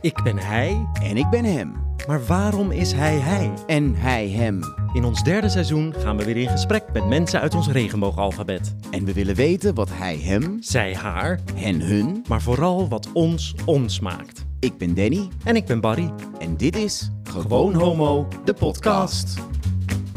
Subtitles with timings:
[0.00, 1.72] Ik ben hij, En ik ben hem.
[2.06, 3.50] maar waarom is hij hij?
[3.66, 4.60] En hij hem.
[4.92, 8.74] In ons derde seizoen gaan we weer in gesprek met mensen uit ons regenboogalfabet.
[8.90, 12.24] En we willen weten wat hij hem, Zij haar, hen hun.
[12.28, 14.46] maar vooral wat ons ons maakt.
[14.60, 15.28] Ik ben Danny.
[15.44, 16.10] En ik ben Barry.
[16.38, 19.38] En dit is Gewoon Homo, de podcast.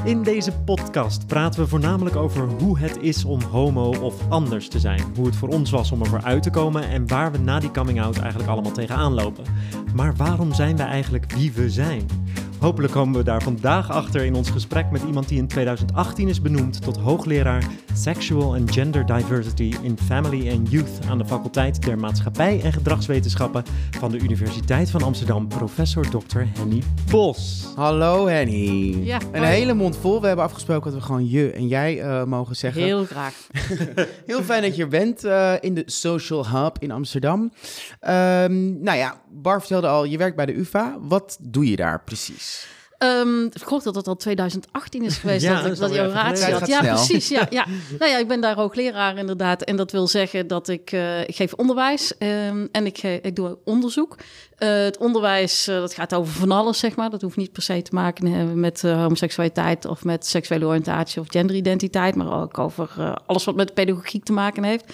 [0.04, 4.80] In deze podcast praten we voornamelijk over hoe het is om homo of anders te
[4.80, 5.04] zijn.
[5.16, 7.72] Hoe het voor ons was om ervoor uit te komen en waar we na die
[7.72, 9.44] coming out eigenlijk allemaal tegenaan lopen.
[9.94, 12.06] Maar waarom zijn we eigenlijk wie we zijn?
[12.62, 16.42] Hopelijk komen we daar vandaag achter in ons gesprek met iemand die in 2018 is
[16.42, 21.98] benoemd tot hoogleraar Sexual and Gender Diversity in Family and Youth aan de faculteit der
[21.98, 23.64] Maatschappij en Gedragswetenschappen
[24.00, 26.40] van de Universiteit van Amsterdam, professor Dr.
[26.58, 27.68] Henny Bos.
[27.76, 29.04] Hallo Henny.
[29.04, 30.22] Ja, Een hele mond vol.
[30.22, 32.82] We hebben afgesproken dat we gewoon je en jij eh, mogen zeggen.
[32.82, 33.34] Heel graag.
[34.26, 37.52] Heel fijn dat je er bent eh, in de Social Hub in Amsterdam.
[38.00, 40.98] Ehm, nou ja, Bar vertelde al, je werkt bij de UvA.
[41.02, 42.50] Wat doe je daar precies?
[43.02, 46.02] Ehm ik geloof dat het al 2018 is geweest Ja, dat dat ik dat alweer
[46.02, 46.59] jouw even ratie geleden.
[46.59, 46.67] had.
[46.67, 46.94] Ja, snel.
[46.95, 47.30] precies.
[47.30, 47.66] Ja, ja.
[47.99, 49.61] nou ja, ik ben daar hoogleraar inderdaad.
[49.61, 53.57] En dat wil zeggen dat ik, eh, ik geef onderwijs ehm, en ik, ik doe
[53.66, 54.17] onderzoek.
[54.57, 57.09] Eh, het onderwijs, eh, dat gaat over van alles, zeg maar.
[57.09, 61.27] Dat hoeft niet per se te maken hebben met homoseksualiteit of met seksuele oriëntatie of
[61.29, 64.94] genderidentiteit, maar ook over alles wat met pedagogiek te maken heeft.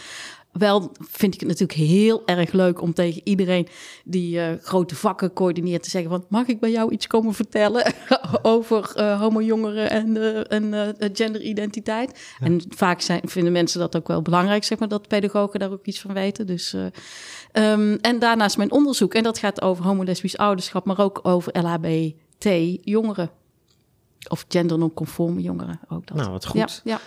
[0.57, 3.67] Wel vind ik het natuurlijk heel erg leuk om tegen iedereen
[4.03, 6.25] die eh, grote vakken coördineert te zeggen van...
[6.29, 7.93] mag ik bij jou iets komen vertellen
[8.41, 12.35] over eh homo-jongeren en, eh, en eh, genderidentiteit?
[12.39, 15.85] En vaak zijn, vinden mensen dat ook wel belangrijk, zeg maar, dat pedagogen daar ook
[15.85, 16.47] iets van weten.
[16.47, 16.85] Dus, eh,
[17.51, 19.13] ehm, en daarnaast mijn onderzoek.
[19.13, 23.29] En dat gaat over homo-lesbisch ouderschap, maar ook over LHBT-jongeren.
[24.29, 26.17] Of gender-nonconforme jongeren, ook dat.
[26.17, 26.81] Nou, wat goed.
[26.83, 26.99] Ja, ja.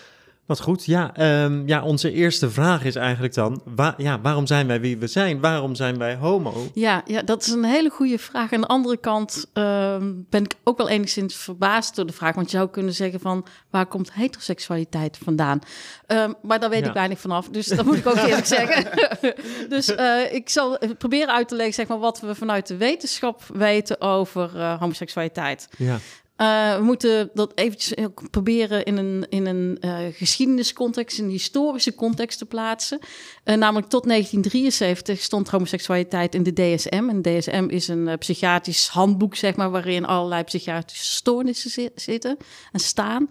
[0.50, 0.84] Wat goed.
[0.84, 4.98] Ja, ehm, ja, onze eerste vraag is eigenlijk dan: wa- ja, waarom zijn wij wie
[4.98, 5.40] we zijn?
[5.40, 6.52] Waarom zijn wij homo?
[6.74, 8.52] Ja, ja, dat is een hele goede vraag.
[8.52, 12.34] Aan de andere kant ehm, ben ik ook wel enigszins verbaasd door de vraag.
[12.34, 15.58] Want je zou kunnen zeggen van, waar komt heteroseksualiteit vandaan?
[16.06, 16.88] Ehm, maar daar weet Ja.
[16.88, 18.84] ik weinig vanaf, dus dat moet ik ook eerlijk zeggen.
[19.74, 23.42] dus eh, ik zal proberen uit te leggen zeg maar, wat we vanuit de wetenschap
[23.52, 25.68] weten over eh, homoseksualiteit.
[25.78, 25.98] Ja,
[26.40, 31.94] Eh, we moeten dat eventjes proberen in een, in een eh, geschiedeniscontext, in een historische
[31.94, 32.98] context te plaatsen.
[33.44, 37.08] Eh, namelijk tot 1973 stond homoseksualiteit in de DSM.
[37.08, 42.36] En DSM is een psychiatrisch handboek, zeg maar, waarin allerlei psychiatrische stoornissen zi- zitten
[42.72, 43.30] en staan.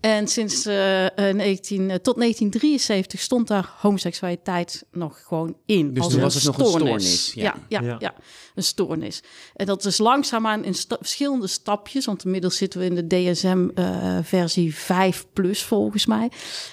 [0.00, 5.94] En sinds eh, eh, 19, eh, tot 1973 stond daar homoseksualiteit nog gewoon in.
[5.94, 7.42] Dus als toen was het nog een stoornis, ja.
[7.42, 7.96] Ja, ja, Ja.
[7.98, 8.14] ja.
[8.54, 9.22] een stoornis.
[9.54, 14.74] En dat is langzaamaan in sta- verschillende stapjes, want inmiddels zitten we in de DSM-versie
[14.74, 16.30] 5 plus volgens mij,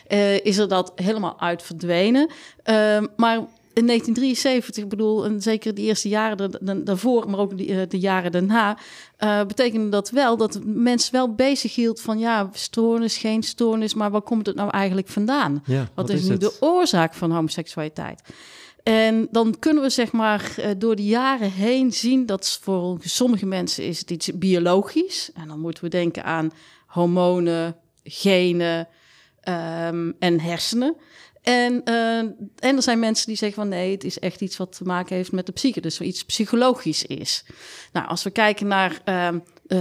[0.08, 2.30] eh, is er dat helemaal uit verdwenen.
[2.64, 7.40] Ehm, maar in 1973, ik bedoel, en zeker de eerste jaren da- da- daarvoor, maar
[7.40, 8.78] ook de, eh, de jaren daarna,
[9.18, 14.12] eh, betekende dat wel dat mensen wel bezig hield van ja, stoornis, geen stoornis, maar
[14.12, 15.64] waar komt het nou eigenlijk vandaan?
[15.66, 18.22] ja Wat, is, nu de oorzaak van homoseksualiteit?
[18.84, 23.46] En dan kunnen we zeg maar eh, door de jaren heen zien dat voor sommige
[23.46, 25.30] mensen is het iets biologisch.
[25.34, 26.52] En dan moeten we denken aan
[26.88, 28.88] hormonen, genen
[29.42, 30.96] ehm, en hersenen.
[31.48, 32.18] En, eh,
[32.70, 35.16] en er zijn mensen die zeggen van nee, het is echt iets wat te maken
[35.16, 35.82] heeft met de psyche.
[35.82, 37.46] Dus iets psychologisch is.
[37.94, 39.80] Nou, als we kijken naar ehm, eh,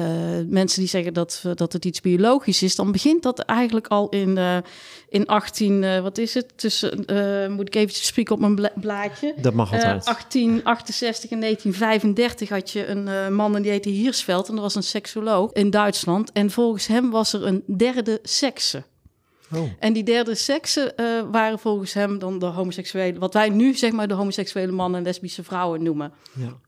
[0.49, 4.39] mensen die zeggen dat, dat het iets biologisch is, dan begint dat eigenlijk al in,
[4.39, 4.57] eh,
[5.09, 6.59] in 18, eh, wat is het?
[6.59, 7.05] Tussen,
[7.53, 9.35] moet ik even spieken op mijn bla- blaadje.
[9.37, 10.05] Dat mag altijd.
[10.05, 14.83] 1868 en 1935 had je een man en die heette Hiersveld en dat was een
[14.83, 16.33] seksoloog in Duitsland.
[16.33, 18.83] En volgens hem was er een derde sekse.
[19.55, 19.71] Oh.
[19.79, 23.93] En die derde sekse eh, waren volgens hem dan de homoseksuele, wat wij nu zeg
[23.93, 26.13] maar de homoseksuele mannen en lesbische vrouwen noemen.
[26.33, 26.59] ja.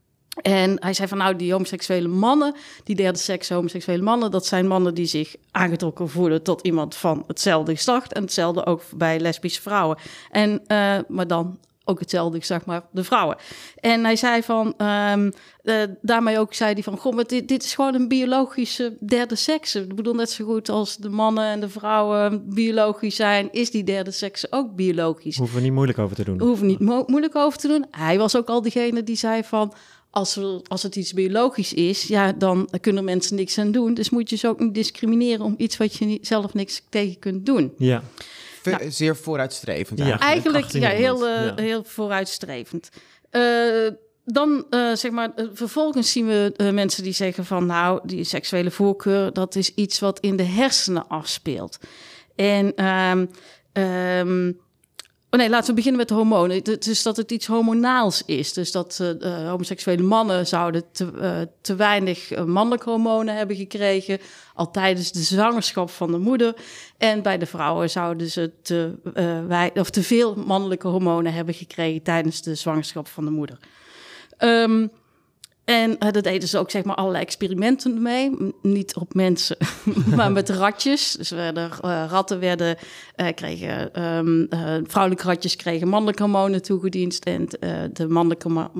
[0.42, 4.66] En hij zei van nou, die homoseksuele mannen, die derde seks homoseksuele mannen, dat zijn
[4.66, 8.12] mannen die zich aangetrokken voelen tot iemand van hetzelfde geslacht.
[8.12, 9.98] En hetzelfde ook bij lesbische vrouwen.
[10.30, 13.36] En, eh, maar dan ook hetzelfde geslacht, maar de vrouwen.
[13.80, 15.30] En hij zei van, ehm,
[15.62, 19.34] eh, daarmee ook zei hij van, goh, maar dit, dit is gewoon een biologische derde
[19.34, 19.74] seks.
[19.74, 23.84] Ik bedoel, net zo goed als de mannen en de vrouwen biologisch zijn, is die
[23.84, 25.36] derde seks ook biologisch.
[25.36, 26.38] Hoeven we niet moeilijk over te doen.
[26.38, 27.84] We hoeven niet mo- moeilijk over te doen.
[27.90, 29.72] Hij was ook al degene die zei van...
[30.10, 33.94] Als, we, als het iets biologisch is, ja, dan kunnen mensen niks aan doen.
[33.94, 37.18] Dus moet je ze ook niet discrimineren om iets wat je niet, zelf niks tegen
[37.18, 37.72] kunt doen.
[37.78, 38.02] Ja,
[38.76, 40.18] Ve- Zeer vooruitstrevend Ja.
[40.18, 40.54] eigenlijk.
[40.64, 41.70] Eigenlijk ja, heel, 1800, eh, ja.
[41.70, 42.88] heel vooruitstrevend.
[43.30, 43.42] Eh,
[44.24, 47.66] dan, eh, zeg maar, vervolgens zien we eh, mensen die zeggen van...
[47.66, 51.78] nou, die seksuele voorkeur, dat is iets wat in de hersenen afspeelt.
[52.36, 53.26] En ehm,
[53.72, 54.52] ehm,
[55.30, 56.64] Oh nee, laten we beginnen met de hormonen.
[56.64, 58.52] Dus dat het iets hormonaals is.
[58.52, 64.18] Dus dat uh, homoseksuele mannen zouden te, uh, te weinig uh, mannelijke hormonen hebben gekregen.
[64.54, 66.54] Al tijdens de zwangerschap van de moeder.
[66.96, 68.94] En bij de vrouwen zouden ze te,
[69.48, 73.58] wij, of te veel mannelijke hormonen hebben gekregen tijdens de zwangerschap van de moeder.
[74.38, 74.90] Um,
[75.68, 78.36] en uh, dat deden ze ook zeg maar allerlei experimenten mee.
[78.62, 79.56] Niet op mensen,
[80.16, 81.12] maar met ratjes.
[81.12, 82.76] Dus werden, uh, ratten werden,
[83.16, 84.48] uh, kregen, um,
[84.86, 87.18] vrouwelijke ratjes kregen mannelijke hormonen toegediend.
[87.18, 87.48] En
[87.92, 88.70] de mannelijke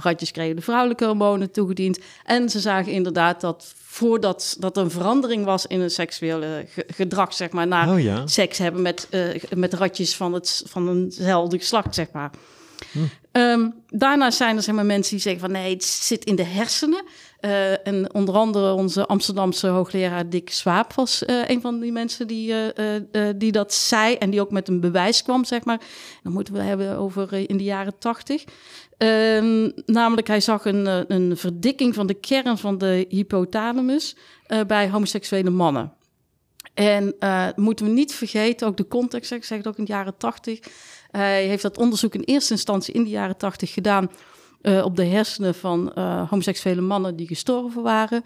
[0.00, 1.98] ratjes kregen de vrouwelijke hormonen toegediend.
[2.24, 7.50] En ze zagen inderdaad dat voordat dat een verandering was in een seksuele gedrag, zeg
[7.50, 8.26] maar, naar oh, ja.
[8.26, 9.08] seks hebben met,
[9.54, 12.30] met ratjes van, het, van eenzelfde geslacht, zeg maar.
[12.92, 12.98] Hm.
[13.32, 16.44] Um, daarna zijn er zeg maar, mensen die zeggen van nee, het zit in de
[16.44, 17.04] hersenen.
[17.40, 22.26] Uh, en onder andere onze Amsterdamse hoogleraar Dick Swaap was uh, een van die mensen
[22.26, 25.80] die, uh, die dat zei en die ook met een bewijs kwam, zeg maar.
[26.22, 28.44] Dan moeten we hebben over in de jaren tachtig.
[28.96, 34.16] Ehm, namelijk, hij zag een, een verdikking van de kern van de hypothalamus
[34.66, 35.92] bij homoseksuele mannen.
[36.74, 37.14] En
[37.56, 40.60] moeten we niet vergeten, ook de context, ik zeg het ook in de jaren tachtig.
[41.10, 44.10] Hij heeft dat onderzoek in eerste instantie in de jaren tachtig gedaan
[44.62, 48.22] uh, op de hersenen van uh, homoseksuele mannen die gestorven waren.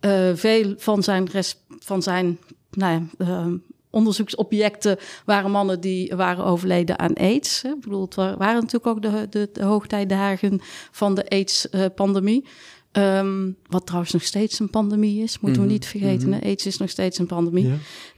[0.00, 2.38] Uh, veel van zijn, rest, van zijn
[2.70, 3.48] nou ja,
[3.90, 7.64] onderzoeksobjecten waren mannen die waren overleden aan AIDS.
[7.64, 10.60] Ik bedoel, het waren natuurlijk ook de, de, de hoogtijdagen
[10.90, 12.44] van de AIDS-pandemie.
[12.92, 15.76] Um, wat trouwens nog steeds een pandemie is, moeten we mhm.
[15.76, 16.26] niet vergeten.
[16.26, 16.42] Mm -hmm.
[16.42, 17.72] AIDS is nog steeds een pandemie.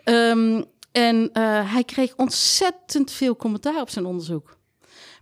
[0.04, 0.30] Ja.
[0.30, 4.56] Um, en uh, hij kreeg ontzettend veel commentaar op zijn onderzoek.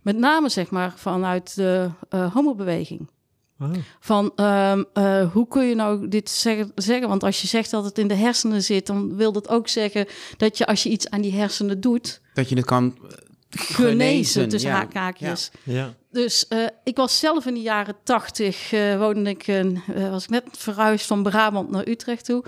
[0.01, 3.09] Met name zeg maar vanuit de uh, homobeweging.
[3.57, 3.75] Wow.
[3.99, 7.07] Van um, uh, hoe kun je nou dit zeggen, zeggen?
[7.07, 10.05] Want als je zegt dat het in de hersenen zit, dan wil dat ook zeggen
[10.37, 12.21] dat je als je iets aan die hersenen doet.
[12.33, 12.97] Dat je het kan
[13.49, 14.87] genezen, tussen ja.
[14.93, 15.51] haakjes.
[15.63, 15.73] Ja.
[15.73, 15.93] ja.
[16.17, 20.29] Dus uh, ik was zelf in de jaren tachtig, uh, woonde ik, uh, was ik
[20.29, 22.43] net verhuisd van Brabant naar Utrecht toe.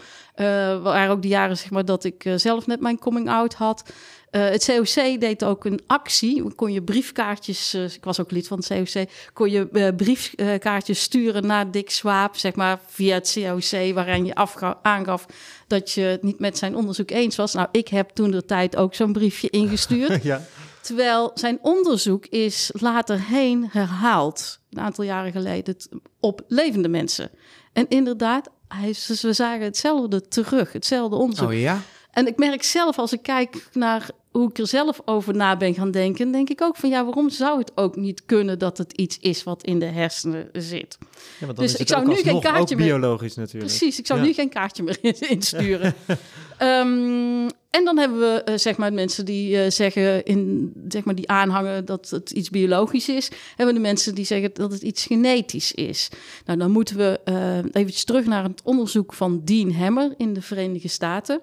[0.84, 3.84] waren ook de jaren zeg maar, dat ik zelf net mijn coming out had.
[4.30, 6.54] het COC deed ook een actie.
[6.54, 11.72] Kon je briefkaartjes, ik was ook lid van het COC, kon je briefkaartjes sturen naar
[11.72, 14.36] Dick Swaap, zeg maar via het COC, waarin je
[14.82, 15.26] aangaf
[15.68, 17.54] dat je het niet met zijn onderzoek eens was.
[17.54, 20.24] Nou, ik heb toen de tijd ook zo'n briefje ingestuurd.
[20.24, 20.42] ja.
[20.90, 25.76] Terwijl zijn onderzoek is later heen herhaald, een aantal jaren geleden,
[26.20, 27.30] op levende mensen.
[27.74, 31.48] En inderdaad, hij, we zagen hetzelfde terug, hetzelfde onderzoek.
[31.48, 31.82] Oh ja?
[32.12, 35.74] En ik merk zelf, als ik kijk naar hoe ik er zelf over na ben
[35.74, 38.94] gaan denken, denk ik ook van ja, waarom zou het ook niet kunnen dat het
[38.94, 40.98] iets is wat in de hersenen zit?
[41.40, 42.86] Ja, dus ik zou nu geen kaartje meer.
[42.86, 43.66] Biologisch natuurlijk.
[43.66, 45.96] Precies, ik zou nu geen kaartje meer insturen.
[46.62, 51.16] um, en dan hebben we uh, zeg maar mensen die uh, zeggen in zeg maar
[51.16, 53.30] die aanhangen dat het iets biologisch is.
[53.56, 56.10] Hebben we de mensen die zeggen dat het iets genetisch is.
[56.46, 60.42] Nou, dan moeten we uh, even terug naar het onderzoek van Dean Hammer in de
[60.42, 61.42] Verenigde Staten.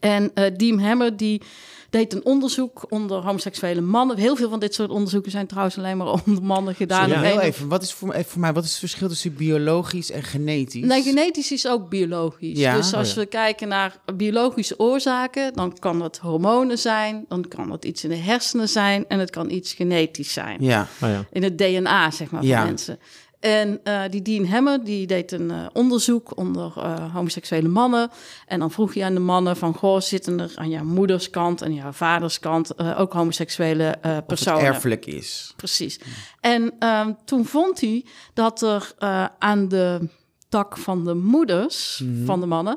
[0.00, 1.42] En Dean Hammer die
[1.90, 4.16] deed een onderzoek onder homoseksuele mannen.
[4.16, 7.08] Heel veel van dit soort onderzoeken zijn trouwens alleen maar onder mannen gedaan.
[7.08, 10.22] Ja, heel even, wat is voor, voor mij, wat is het verschil tussen biologisch en
[10.22, 10.84] genetisch?
[10.84, 12.58] Nee, genetisch is ook biologisch.
[12.58, 12.76] Ja?
[12.76, 13.20] Dus als oh, ja.
[13.20, 18.10] we kijken naar biologische oorzaken, dan kan het hormonen zijn, dan kan het iets in
[18.10, 20.62] de hersenen zijn en het kan iets genetisch zijn.
[20.64, 20.88] Ja.
[21.02, 21.24] Oh, ja.
[21.32, 22.98] In het DNA, zeg maar, van mensen.
[23.40, 28.10] En uh, die Dean Hammer, die deed een uh, onderzoek onder uh, homoseksuele mannen.
[28.46, 29.74] En dan vroeg hij aan de mannen van...
[29.74, 32.78] goh, zitten er aan jouw moederskant en jouw vaderskant...
[32.78, 34.58] ook homoseksuele personen?
[34.58, 35.52] Of het erfelijk is.
[35.56, 36.00] Precies.
[36.40, 38.92] En ehm, toen vond hij dat er
[39.38, 40.08] aan de
[40.48, 42.24] tak van de moeders mm -hmm.
[42.24, 42.76] van de mannen...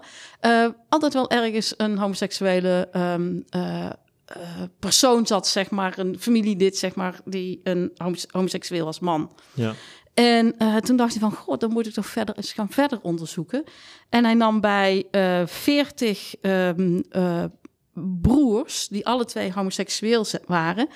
[0.89, 2.89] altijd wel ergens een homoseksuele...
[2.95, 3.45] Um,
[4.37, 7.91] uh, persoon zat, zeg maar, een familielid, zeg maar, die een
[8.31, 9.31] homoseksueel was man.
[9.53, 9.73] Ja.
[10.13, 12.99] En uh, toen dacht hij van, god, dan moet ik toch verder eens gaan verder
[13.01, 13.63] onderzoeken.
[14.09, 17.43] En hij nam bij uh, 40 um, uh,
[18.21, 20.87] broers, die alle twee homoseksueel waren,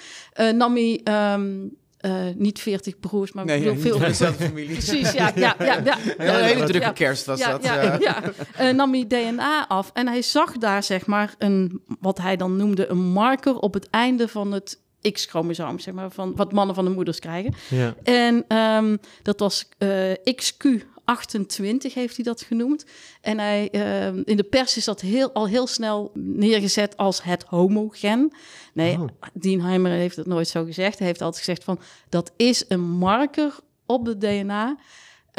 [0.55, 1.01] nam hij
[1.33, 4.71] um, uh, niet 40 broers, maar nee, veel, ja, veel dezelfde familie.
[4.71, 5.97] Precies, ja, ja, ja, ja.
[6.17, 7.63] Een hele drukke kerst was dat.
[7.63, 7.99] Ja, uh.
[7.99, 8.23] ja.
[8.61, 12.55] Uh, nam hij DNA af en hij zag daar zeg maar een wat hij dan
[12.55, 14.79] noemde een marker op het einde van het
[15.11, 17.53] X-chromosoom, zeg maar, van wat mannen van de moeders krijgen.
[17.69, 17.95] Ja.
[18.03, 22.85] En um, dat was uh, XQ 28 heeft hij dat genoemd.
[23.21, 27.43] En hij, uh, in de pers is dat heel, al heel snel neergezet als het
[27.43, 28.31] homogen.
[28.73, 29.07] Nee, oh.
[29.33, 30.97] Dienheimer heeft het nooit zo gezegd.
[30.97, 34.77] Hij heeft altijd gezegd van dat is een marker op de DNA.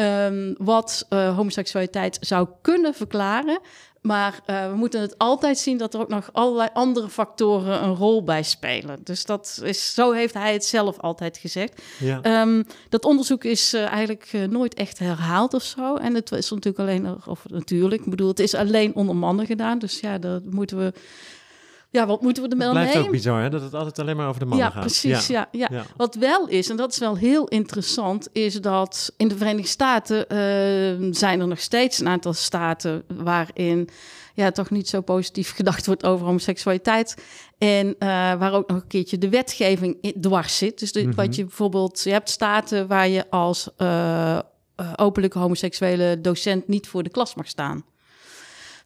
[0.00, 3.60] Um, wat uh, homoseksualiteit zou kunnen verklaren.
[4.08, 7.94] Maar uh, we moeten het altijd zien dat er ook nog allerlei andere factoren een
[7.94, 8.98] rol bij spelen.
[9.04, 11.82] Dus dat is, zo heeft hij het zelf altijd gezegd.
[11.98, 12.40] Ja.
[12.42, 15.96] Um, dat onderzoek is uh, eigenlijk uh, nooit echt herhaald of zo.
[15.96, 19.78] En het is natuurlijk alleen, of natuurlijk, ik bedoel, het is alleen onder mannen gedaan.
[19.78, 20.92] Dus ja, dat moeten we
[21.98, 23.50] ja, wat moeten we ermee Het blijft ook bizar, hè?
[23.50, 24.80] Dat het altijd alleen maar over de mannen ja, gaat.
[24.80, 25.48] Precies, ja.
[25.52, 25.84] Ja, ja.
[25.96, 30.18] Wat wel is, en dat is wel heel interessant, is dat in de Verenigde Staten
[30.18, 33.88] uh, zijn er nog steeds een aantal staten waarin
[34.34, 37.16] ja, toch niet zo positief gedacht wordt over homoseksualiteit.
[37.58, 37.98] En uh,
[38.34, 40.78] waar ook nog een keertje de wetgeving dwars zit.
[40.78, 41.14] Dus de, mm -hmm.
[41.14, 44.38] wat je bijvoorbeeld, je hebt staten waar je als uh,
[44.96, 47.84] openlijke homoseksuele docent niet voor de klas mag staan.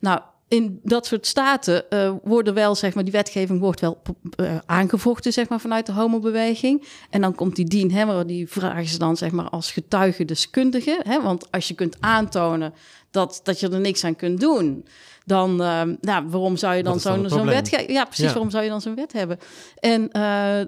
[0.00, 0.20] Nou,
[0.52, 4.02] in dat soort staten uh, worden wel, zeg maar, die wetgeving wordt wel
[4.36, 6.86] uh, aangevochten, zeg maar, vanuit de homobeweging.
[7.10, 11.00] En dan komt die Dean Hammer, die vragen ze dan, zeg maar, als getuigendeskundige.
[11.02, 11.22] Hè?
[11.22, 12.74] Want als je kunt aantonen
[13.10, 14.86] dat, dat je er niks aan kunt doen,
[15.24, 17.68] dan, uh, nou, waarom zou je dan zo'n zo wet...
[17.86, 18.32] Ja, precies, ja.
[18.32, 19.38] waarom zou je dan zo'n wet hebben?
[19.78, 20.08] En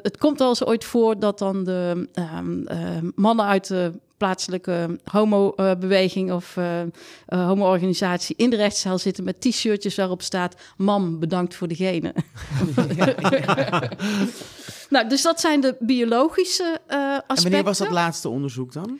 [0.03, 3.93] het komt wel eens ooit voor dat dan de ehm, mannen uit de
[4.25, 11.19] plaatselijke homo-beweging of uh, uh, homo-organisatie in de rechtszaal zitten met t-shirtjes waarop staat: Mam,
[11.19, 12.15] bedankt voor degene.
[14.95, 17.37] nou, dus dat zijn de biologische uh, aspecten.
[17.37, 18.99] En wanneer was dat laatste onderzoek dan?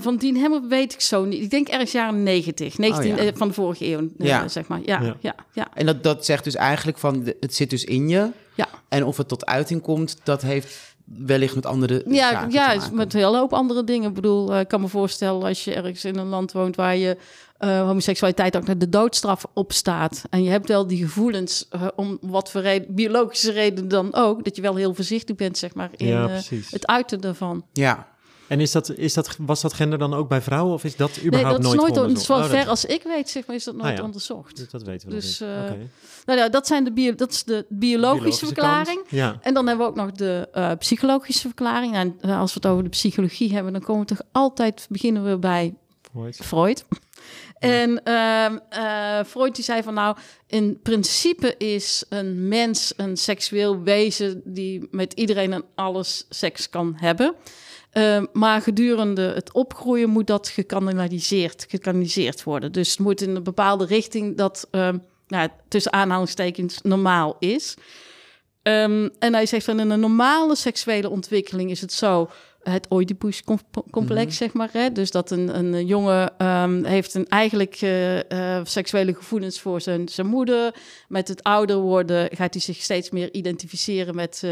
[0.00, 1.42] van Dien Hemmer weet ik zo niet.
[1.42, 3.32] Ik denk ergens jaren 90, 19 oh, ja.
[3.34, 4.48] van de vorige eeuw, ja.
[4.48, 4.80] zeg maar.
[4.84, 5.16] Ja, ja.
[5.20, 5.68] ja, ja.
[5.74, 8.30] En dat, dat zegt dus eigenlijk van, het zit dus in je.
[8.54, 8.68] Ja.
[8.88, 13.20] En of het tot uiting komt, dat heeft wellicht met andere ja, ja, met een
[13.20, 14.08] hele hoop andere dingen.
[14.08, 16.96] Ik bedoel, uh, ik kan me voorstellen als je ergens in een land woont waar
[16.96, 17.16] je
[17.60, 20.24] uh, homoseksualiteit ook naar de doodstraf op staat.
[20.30, 24.44] En je hebt wel die gevoelens, uh, om wat voor reden, biologische reden dan ook,
[24.44, 26.28] dat je wel heel voorzichtig bent, zeg maar, in ja,
[26.70, 27.64] het uiten daarvan.
[27.72, 28.06] Ja,
[28.48, 31.18] en is dat, is dat, was dat gender dan ook bij vrouwen of is dat
[31.24, 33.64] überhaupt nee, dat nooit is nooit Zoals oh, ver als ik weet, zeg maar, is
[33.64, 34.02] dat nooit ah, ja.
[34.02, 34.56] onderzocht.
[34.56, 35.88] Dus dat weten we dus, uh, okay.
[36.26, 37.76] nou ja, dat, zijn de bio, dat is de biologische,
[38.08, 39.00] biologische verklaring.
[39.08, 39.38] Ja.
[39.42, 41.94] En dan hebben we ook nog de uh, psychologische verklaring.
[41.94, 45.24] En uh, als we het over de psychologie hebben, dan komen we toch altijd, beginnen
[45.30, 45.74] we bij
[46.12, 46.36] Freud.
[46.36, 46.84] Freud.
[47.58, 54.42] En uh, Freud die zei van nou, in principe is een mens een seksueel wezen
[54.44, 57.34] die met iedereen en alles seks kan hebben.
[57.92, 62.72] Uh, maar gedurende het opgroeien moet dat gekanaliseerd, gekanaliseerd worden.
[62.72, 64.88] Dus het moet in een bepaalde richting dat uh,
[65.26, 67.74] nou, tussen aanhalingstekens normaal is.
[68.62, 72.30] Um, en hij zegt van in een normale seksuele ontwikkeling is het zo
[72.70, 74.68] het Oedipus-complex, mm zeg maar.
[74.72, 74.92] Hè?
[74.92, 80.08] Dus dat een, een jongen um, heeft een eigenlijk uh, uh, seksuele gevoelens voor zijn,
[80.08, 80.74] zijn moeder.
[81.08, 84.42] Met het ouder worden gaat hij zich steeds meer identificeren met,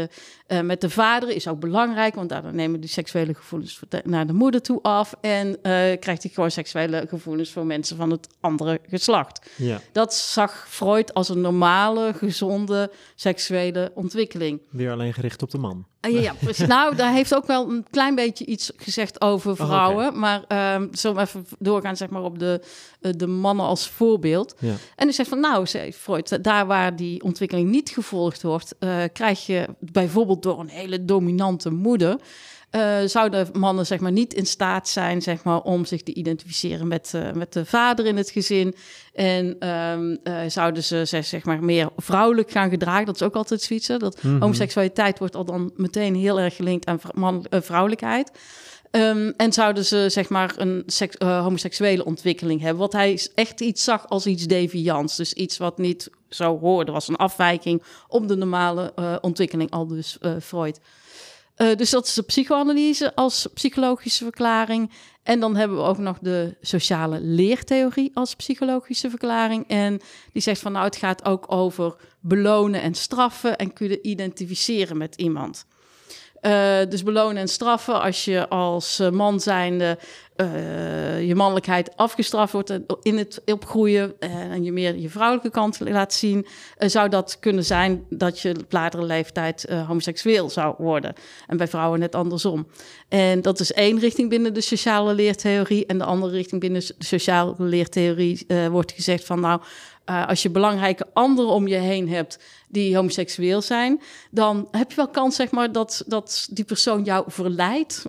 [0.47, 1.29] uh, met de vader.
[1.29, 5.13] Is ook belangrijk, want daardoor nemen die seksuele gevoelens naar de moeder toe af.
[5.21, 5.59] En
[5.99, 9.49] krijgt hij gewoon seksuele gevoelens voor mensen van het andere geslacht.
[9.55, 9.81] Ja.
[9.91, 14.61] Dat zag Freud als een normale, gezonde seksuele ontwikkeling.
[14.69, 15.85] Weer alleen gericht op de man.
[16.01, 16.67] Ja, ja precies.
[16.77, 20.07] nou, daar heeft ook wel een klein beetje iets gezegd over oh, vrouwen.
[20.07, 20.19] Oh, okay.
[20.47, 22.61] Maar um, zullen we even doorgaan zeg maar, op de,
[23.01, 24.55] uh, de mannen als voorbeeld.
[24.59, 24.69] Ja.
[24.95, 28.75] En hij zegt van, nou, zei Freud, daar waar die ontwikkeling niet gevolgd wordt...
[28.79, 32.19] Uh, krijg je bijvoorbeeld door een hele dominante moeder...
[32.71, 36.87] Uh, zouden mannen zeg maar, niet in staat zijn zeg maar, om zich te identificeren
[36.87, 38.75] met, uh, met de vader in het gezin.
[39.13, 43.05] En um, uh, zouden ze zeg, zeg, maar, meer vrouwelijk gaan gedragen.
[43.05, 43.87] Dat is ook altijd zoiets.
[43.87, 43.97] Hè?
[43.97, 44.41] Dat mm -hmm.
[44.41, 48.31] homoseksualiteit wordt al dan meteen heel erg gelinkt aan man, vrouwelijkheid.
[48.91, 52.79] Um, en zouden ze zeg maar een seks, uh, homoseksuele ontwikkeling hebben.
[52.79, 55.15] Wat hij echt iets zag als iets deviants.
[55.15, 56.91] Dus iets wat niet zo hoorde.
[56.91, 60.79] was een afwijking op de normale uh, ontwikkeling, al dus uh, Freud.
[61.57, 64.91] Uh, dus dat is de psychoanalyse als psychologische verklaring.
[65.23, 69.67] En dan hebben we ook nog de sociale leertheorie als psychologische verklaring.
[69.67, 70.01] En
[70.33, 75.15] die zegt van nou, het gaat ook over belonen en straffen en kunnen identificeren met
[75.15, 75.65] iemand.
[76.41, 79.99] Uh, dus belonen en straffen als je als uh, man zijnde
[80.37, 86.13] uh, je mannelijkheid afgestraft wordt in het opgroeien en je meer je vrouwelijke kant laat
[86.13, 86.45] zien,
[86.77, 91.13] zou dat kunnen zijn dat je op latere leeftijd homoseksueel zou worden.
[91.47, 92.67] En bij vrouwen net andersom.
[93.09, 95.85] En dat is één richting binnen de sociale leertheorie.
[95.85, 99.61] En de andere richting binnen de sociale leertheorie wordt gezegd van nou,
[100.05, 104.01] als je belangrijke anderen om je heen hebt die homoseksueel zijn,
[104.31, 108.05] dan heb je wel kans, zeg maar, dat, dat die persoon jou verleidt.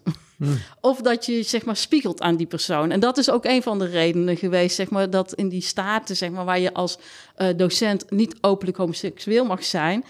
[0.80, 2.90] Of dat je zeg maar spiegelt aan die persoon.
[2.90, 6.16] En dat is ook een van de redenen geweest, zeg maar, dat in die staten,
[6.16, 6.98] zeg maar, waar je als
[7.38, 10.04] uh, docent niet openlijk homoseksueel mag zijn,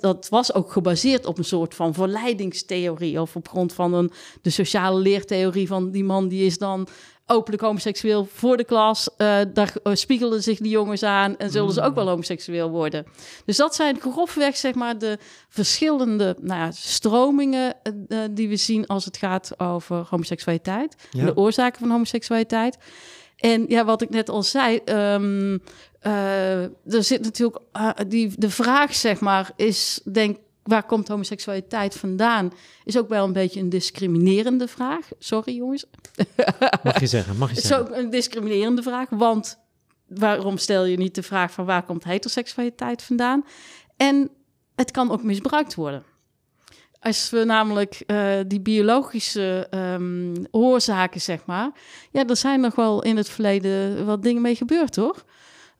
[0.00, 4.12] dat was ook gebaseerd op een soort van verleidingstheorie of op grond van een,
[4.42, 6.88] de sociale leertheorie van die man die is dan
[7.32, 9.08] openlijk homoseksueel voor de klas.
[9.18, 13.06] Uh, daar uh, spiegelden zich die jongens aan en zullen ze ook wel homoseksueel worden.
[13.44, 17.74] Dus dat zijn grofweg zeg maar de verschillende nou ja, stromingen
[18.08, 20.96] uh, die we zien als het gaat over homoseksualiteit.
[21.10, 21.20] Ja.
[21.20, 22.76] En de oorzaken van homoseksualiteit.
[23.36, 25.62] En ja, wat ik net al zei, um,
[26.00, 27.58] er zit natuurlijk
[28.08, 32.52] die, de vraag, zeg maar, is denk waar komt homoseksualiteit vandaan?
[32.84, 35.08] Is ook wel een beetje een discriminerende vraag.
[35.18, 35.84] Sorry jongens.
[36.84, 37.76] Mag je zeggen, mag je zeggen.
[37.76, 39.58] Het is ook een discriminerende vraag, want
[40.06, 43.44] waarom stel je niet de vraag van waar komt heteroseksualiteit vandaan?
[43.96, 44.30] En
[44.74, 46.04] het kan ook misbruikt worden.
[47.00, 51.70] Als we namelijk uh, die biologische um, oorzaken, zeg maar.
[52.10, 55.24] Ja, er zijn nog wel in het verleden wat dingen mee gebeurd, toch?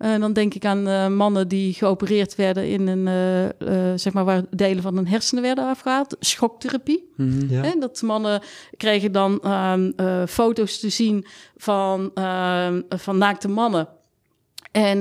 [0.03, 3.07] Uh, dan denk ik aan uh, mannen die geopereerd werden in een,
[3.69, 6.17] uh, zeg maar, waar delen van hun hersenen werden afgehaald.
[6.21, 7.11] Schoktherapie.
[7.17, 7.75] Mm -hmm, ja.
[7.79, 8.43] dat mannen
[8.77, 9.41] kregen dan
[9.97, 12.11] uh, foto's te zien van,
[12.89, 13.89] van naakte mannen.
[14.73, 15.01] En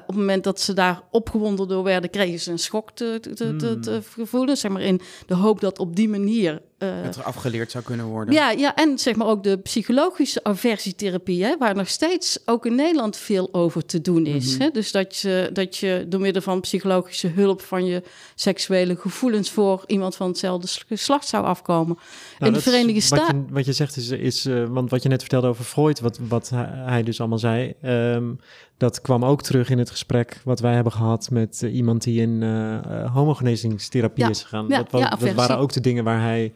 [0.00, 3.56] op het moment dat ze daar opgewonden door werden, kregen ze een schok te, te,
[3.56, 4.56] te, te voelen.
[4.56, 6.62] Zeg maar in de hoop dat op die manier.
[6.78, 8.34] Uh, het er afgeleerd zou kunnen worden.
[8.34, 12.74] Ja, ja, en zeg maar ook de psychologische aversietherapie, hè, waar nog steeds ook in
[12.74, 14.44] Nederland veel over te doen is.
[14.44, 14.60] Mm -hmm.
[14.60, 14.70] hè?
[14.70, 18.02] Dus dat je, dat je door middel van psychologische hulp van je
[18.34, 21.98] seksuele gevoelens voor iemand van hetzelfde geslacht zou afkomen.
[22.38, 23.42] Nou, in de Verenigde Staten.
[23.42, 26.18] Wat, wat je, zegt is, is uh, want wat je net vertelde over Freud, wat,
[26.28, 27.74] wat hij dus allemaal zei.
[27.84, 28.40] Um,
[28.78, 32.20] dat kwam ook terug in het gesprek wat wij hebben gehad met uh, iemand die
[32.20, 34.30] in uh, homogenezingstherapie ja.
[34.30, 34.66] is gegaan.
[34.68, 36.52] Ja, dat, ja, dat waren ook de dingen waar hij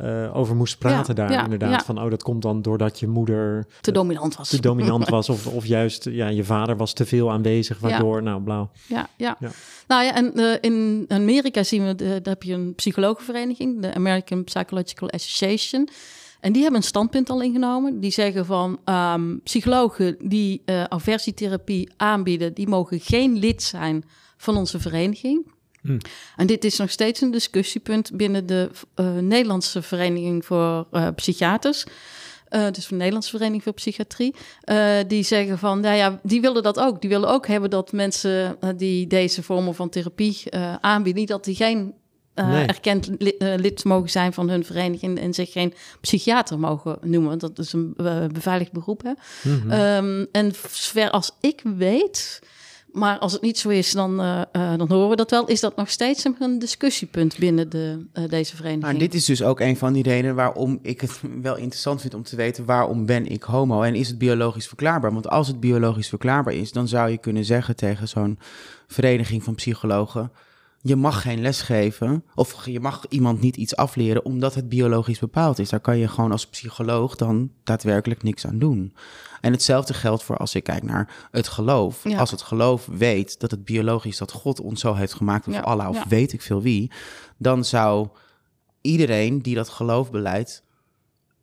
[0.00, 1.84] uh, over moest praten daar inderdaad.
[1.84, 3.66] Van, oh, dat komt dan doordat je moeder...
[3.80, 4.48] Te dominant was.
[4.48, 5.28] Te dominant was.
[5.28, 8.70] Of, of juist, ja, je vader was te veel aanwezig, waardoor, nou, blauw.
[8.86, 9.36] Ja, ja.
[9.86, 14.44] Nou ja, en uh, in Amerika zien we, daar heb je een psychologenvereniging, de American
[14.44, 15.88] Psychological Association.
[16.40, 18.00] En die hebben een standpunt al ingenomen.
[18.00, 24.04] Die zeggen van um, psychologen die uh, aversietherapie aanbieden, die mogen geen lid zijn
[24.36, 25.56] van onze vereniging.
[25.82, 25.98] Hmm.
[26.36, 31.84] En dit is nog steeds een discussiepunt binnen de uh, Nederlandse Vereniging voor uh, Psychiaters.
[32.50, 34.34] Uh, dus de Nederlandse Vereniging voor Psychiatrie.
[35.06, 37.00] Die zeggen van, nou ja, die willen dat ook.
[37.00, 40.42] Die willen ook hebben dat mensen die deze vormen van therapie
[40.80, 41.94] aanbieden, niet dat die geen
[42.34, 42.66] nee.
[42.66, 47.38] erkend lid, lid, mogen zijn van hun vereniging en zich geen psychiater mogen noemen.
[47.38, 47.94] Dat is een
[48.32, 49.02] beveiligd beroep.
[49.02, 49.12] Hè?
[49.42, 49.70] Mm -hmm.
[49.70, 52.40] um, en zover als ik weet,
[52.92, 54.16] maar als het niet zo is, dan,
[54.52, 55.46] dan horen we dat wel.
[55.46, 58.82] Is dat nog steeds een discussiepunt binnen de, deze vereniging?
[58.82, 62.14] Maar dit is dus ook een van die redenen waarom ik het wel interessant vind
[62.14, 65.12] om te weten waarom ben ik homo en is het biologisch verklaarbaar?
[65.12, 68.38] Want als het biologisch verklaarbaar is, dan zou je kunnen zeggen tegen zo'n
[68.86, 70.32] vereniging van psychologen
[70.80, 75.18] je mag geen les geven of je mag iemand niet iets afleren omdat het biologisch
[75.18, 75.68] bepaald is.
[75.68, 78.94] Daar kan je gewoon als psycholoog dan daadwerkelijk niks aan doen.
[79.40, 82.08] En hetzelfde geldt voor als ik kijk naar het geloof.
[82.08, 82.18] Ja.
[82.18, 85.60] Als het geloof weet dat het biologisch dat God ons zo heeft gemaakt of ja.
[85.60, 86.04] Allah of ja.
[86.08, 86.90] weet ik veel wie,
[87.36, 88.08] dan zou
[88.80, 90.62] iedereen die dat geloof beleidt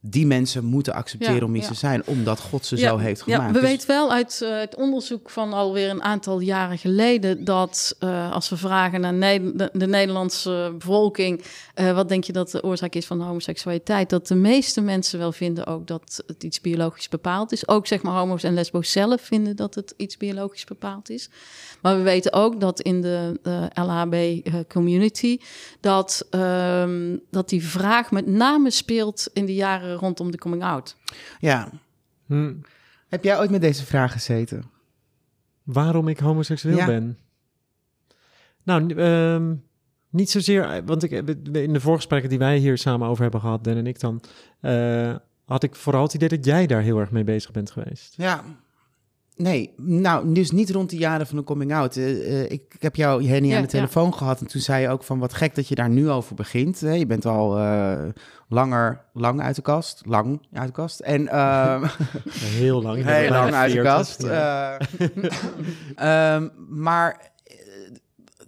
[0.08, 1.72] die mensen moeten accepteren ja, om iets ja.
[1.72, 3.42] te zijn, omdat God ze ja, zo heeft gemaakt.
[3.42, 3.70] Ja, we dus...
[3.70, 8.50] weten wel uit uh, het onderzoek van alweer een aantal jaren geleden dat uh, als
[8.50, 11.44] we vragen naar ne de, de, Nederlandse bevolking,
[11.76, 15.20] uh, wat denk je dat de oorzaak is van de homoseksualiteit, dat de meeste mensen
[15.20, 17.68] wel vinden ook dat het iets biologisch bepaald is.
[17.68, 21.30] Ook zeg maar homo's en lesbo's zelf vinden dat het iets biologisch bepaald is.
[21.82, 23.40] Maar we weten ook dat in de
[23.74, 25.38] LHB-community
[25.80, 30.98] dat, um, dat die vraag met name speelt in de jaren rondom de coming out.
[31.40, 31.70] Ja.
[32.26, 32.54] Hm.
[33.08, 34.64] Heb jij ooit met deze vraag gezeten?
[35.64, 36.86] Waarom ik homoseksueel ja.
[36.86, 37.18] ben?
[38.64, 39.64] Nou, um,
[40.10, 41.12] niet zozeer, want ik,
[41.52, 44.22] in de voorgesprekken die wij hier samen over hebben gehad, Den en ik dan,
[44.62, 48.14] uh, had ik vooral het idee dat jij daar heel erg mee bezig bent geweest.
[48.18, 48.44] Ja,
[49.38, 51.96] Nee, nou, dus niet rond de jaren van de coming-out.
[51.96, 54.18] Uh, uh, ik, ik, heb jou, Henny, ja, aan de telefoon ja.
[54.18, 56.80] gehad en toen zei je ook van wat gek dat je daar nu over begint.
[56.80, 56.94] Hè?
[56.94, 58.04] Je bent al uh,
[58.48, 61.00] langer, lang uit de kast, lang uit de kast.
[61.00, 61.86] En, ehm,
[62.60, 63.04] heel lang.
[63.04, 64.22] Heel lang uit de kast.
[64.22, 64.80] Ja.
[66.36, 66.52] um,
[66.84, 67.32] maar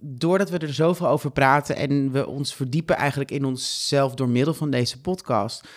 [0.00, 4.54] doordat we er zoveel over praten en we ons verdiepen eigenlijk in onszelf door middel
[4.54, 5.68] van deze podcast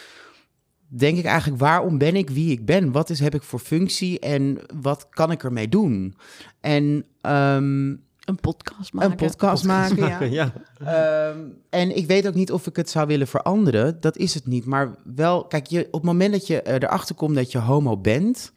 [0.94, 2.92] denk ik eigenlijk, waarom ben ik wie ik ben?
[2.92, 6.16] Wat is, heb ik voor functie en wat kan ik ermee doen?
[6.60, 9.12] En um, een podcast maken.
[9.12, 10.54] Een podcast, podcast maken, maken, ja.
[10.80, 11.30] ja.
[11.30, 13.98] Um, en ik weet ook niet of ik het zou willen veranderen.
[14.00, 14.66] Dat is het niet.
[14.66, 18.54] Maar wel, kijk, je, op het moment dat je erachter komt dat je homo bent,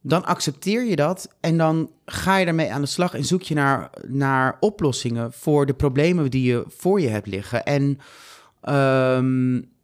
[0.00, 3.54] dan accepteer je dat en dan ga je daarmee aan de slag en zoek je
[3.54, 7.64] naar, naar oplossingen voor de problemen die je voor je hebt liggen.
[7.64, 7.98] En
[8.74, 9.74] um,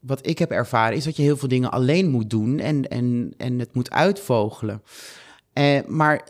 [0.00, 3.34] wat ik heb ervaren, is dat je heel veel dingen alleen moet doen en, en,
[3.36, 4.82] en het moet uitvogelen.
[5.52, 6.28] Eh, maar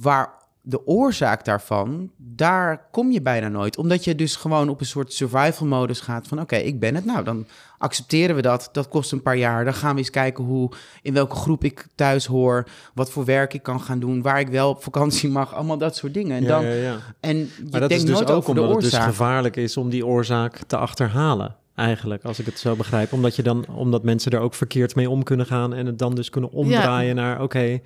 [0.00, 3.78] waar de oorzaak daarvan, daar kom je bijna nooit.
[3.78, 7.04] Omdat je dus gewoon op een soort survival modus gaat van oké, ik ben het.
[7.04, 7.46] Nou, dan
[7.78, 8.68] accepteren we dat.
[8.72, 9.64] Dat kost een paar jaar.
[9.64, 10.70] Dan gaan we eens kijken hoe,
[11.02, 14.48] in welke groep ik thuis hoor, wat voor werk ik kan gaan doen, waar ik
[14.48, 16.36] wel op vakantie mag, allemaal dat soort dingen.
[16.36, 16.98] En, dan, ja, ja, ja.
[17.20, 19.90] en je Maar dat denkt is dus nooit ook omdat het dus gevaarlijk is om
[19.90, 21.56] die oorzaak te achterhalen.
[21.80, 23.12] Eigenlijk, als ik het zo begrijp.
[23.12, 26.14] Omdat, je dan, omdat mensen er ook verkeerd mee om kunnen gaan en het dan
[26.14, 27.80] dus kunnen omdraaien naar oké.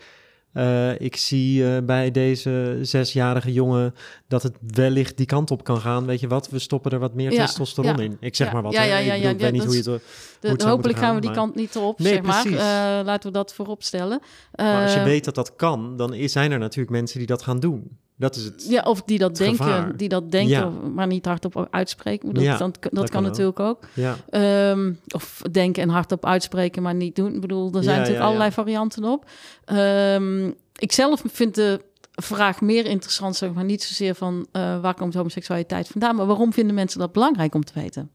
[0.53, 3.95] eh, ik zie eh, bij deze zesjarige jongen
[4.29, 6.07] dat het wellicht die kant op kan gaan.
[6.07, 6.49] Weet je wat?
[6.51, 8.03] We stoppen er wat meer Ja, testosteron ja.
[8.03, 8.17] in.
[8.21, 8.73] Ik zeg Ja, maar wat.
[8.73, 8.87] ja, hè.
[8.87, 9.85] ja, Ik ja, bedoel, ja, ik weet niet hoe je het.
[9.85, 10.01] De-
[10.41, 12.43] hoe het zou hopelijk gaan we die maar- kant niet op, Nee, zeg maar.
[12.43, 12.59] precies.
[12.61, 12.65] Eh,
[13.05, 14.21] laten we dat voorop stellen.
[14.55, 17.43] Maar als je weet dat dat kan, dan is, zijn er natuurlijk mensen die dat
[17.43, 17.99] gaan doen.
[18.17, 18.67] Dat is het.
[18.69, 19.97] Ja, of die dat denken, gevaar.
[19.97, 20.69] die dat denken, Ja.
[20.69, 22.29] maar niet hardop uitspreken.
[22.29, 23.29] Ik bedoel, Ja, dat, dat, dat kan, ook.
[23.31, 23.79] natuurlijk ook.
[23.95, 24.17] Ja.
[24.31, 27.35] Ehm, of denken en hardop uitspreken, maar niet doen.
[27.35, 28.55] Ik bedoel, er zijn Ja, natuurlijk ja, allerlei ja.
[28.55, 29.31] varianten op.
[29.65, 31.81] Ehm, ik zelf vind de
[32.13, 36.53] vraag meer interessant, zeg maar niet zozeer van eh, waar komt homoseksualiteit vandaan, maar waarom
[36.53, 38.11] vinden mensen dat belangrijk om te weten?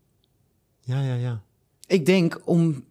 [0.81, 1.41] ja, ja, ja.
[1.88, 2.83] Ik denk om,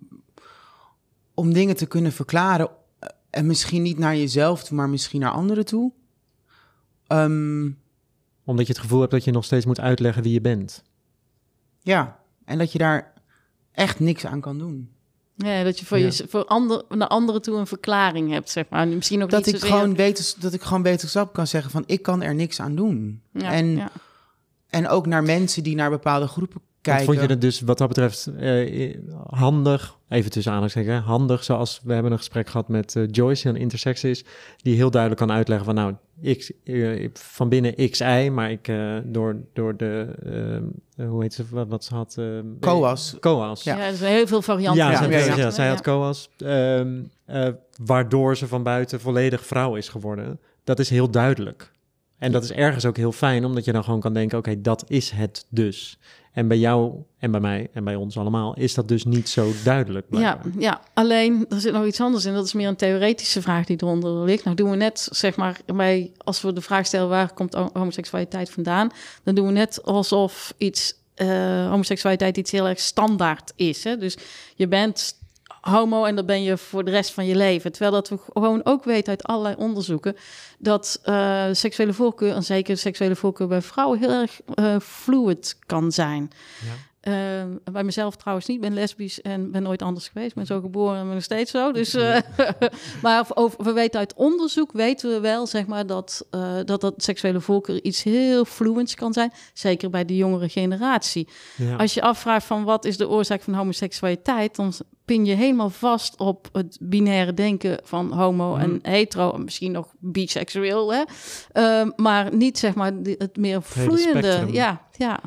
[1.35, 2.69] om dingen te kunnen verklaren
[2.99, 5.93] eh, en misschien niet naar jezelf toe, maar misschien naar anderen toe.
[7.09, 7.71] Ehm,
[8.45, 10.83] Omdat je het gevoel hebt dat je nog steeds moet uitleggen wie je bent.
[11.83, 13.13] ja, en dat je daar
[13.73, 14.91] echt niks aan kan doen.
[15.37, 16.07] Ja, dat je voor, Ja.
[16.07, 18.89] je, voor ander, naar anderen toe een verklaring hebt, zeg maar.
[18.89, 22.03] Misschien ook Dat ik, zozeer- gewoon wetens, dat ik gewoon wetenschap kan zeggen van ik
[22.03, 23.23] kan er niks aan doen.
[23.33, 23.91] Ja, en, ja.
[24.69, 27.05] en ook naar mensen die naar bepaalde groepen kijken.
[27.05, 31.81] Vond je het dus wat dat betreft eh, handig, even tussen aanhalingstekens, hè, handig zoals
[31.85, 34.25] we hebben een gesprek gehad met eh, Joyce, die een intersex is,
[34.57, 38.97] die heel duidelijk kan uitleggen van nou, ik, eh, van binnen XI, maar ik eh,
[39.05, 40.09] door, door de,
[41.09, 42.15] hoe heet ze, wat, wat ze had?
[42.19, 42.25] eh,
[42.61, 43.17] COAS.
[43.21, 43.63] COAS.
[43.63, 44.85] Ja, er zijn heel veel varianten.
[44.85, 45.51] Ja, Ja, zij, ja, ja, ja.
[45.51, 47.49] zij had COAS, ehm, eh,
[47.85, 50.41] waardoor ze van buiten volledig vrouw is geworden.
[50.65, 51.71] Dat is heel duidelijk.
[52.19, 54.85] En dat is ergens ook heel fijn, omdat je dan gewoon kan denken, oké, dat
[54.89, 55.99] is het dus.
[56.33, 59.53] En bij jou en bij mij en bij ons allemaal is dat dus niet zo
[59.65, 60.07] duidelijk.
[60.11, 62.35] Ja, ja, alleen er zit nog iets anders in.
[62.35, 64.45] Dat is meer een theoretische vraag die eronder ligt.
[64.45, 67.71] Nou doen we net, zeg maar, bij, als we de vraag stellen waar komt ho-
[67.73, 68.91] homoseksualiteit vandaan,
[69.23, 73.85] dan doen we net alsof iets eh, homoseksualiteit iets heel erg standaard is.
[73.85, 73.97] Hè?
[73.97, 74.17] Dus
[74.55, 75.15] je bent
[75.69, 77.73] homo en dat ben je voor de rest van je leven.
[77.73, 80.17] Terwijl dat we gewoon ook weten uit allerlei onderzoeken
[80.59, 85.93] dat eh, seksuele voorkeur, en zeker seksuele voorkeur bij vrouwen, heel erg eh, fluid kan
[85.93, 86.31] zijn.
[86.65, 86.88] Ja.
[87.01, 87.15] Eh,
[87.73, 88.57] bij mezelf trouwens niet.
[88.57, 90.29] Ik ben lesbisch en ben nooit anders geweest.
[90.31, 91.73] Ik ben zo geboren en ben nog steeds zo.
[91.73, 92.19] Dus, eh,
[93.03, 96.95] maar over, we weten uit onderzoek, weten we wel zeg maar, dat, eh, dat dat
[96.97, 99.33] seksuele voorkeur iets heel fluents kan zijn.
[99.53, 101.29] Zeker bij de jongere generatie.
[101.57, 101.77] Ja.
[101.77, 104.73] Als je afvraagt van wat is de oorzaak van homoseksualiteit, dan
[105.05, 108.79] pin je helemaal vast op het binaire denken van homo en Mhm.
[108.91, 109.33] hetero.
[109.33, 111.03] En misschien nog biseksueel, hè?
[111.53, 114.47] Ehm, maar niet zeg maar het meer vloeiende.
[114.51, 115.21] Ja, ja.